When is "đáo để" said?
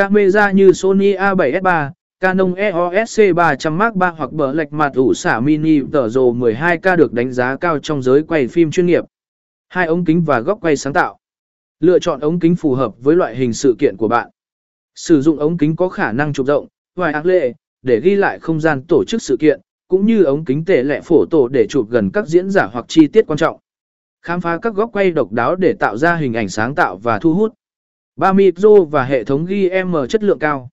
25.32-25.72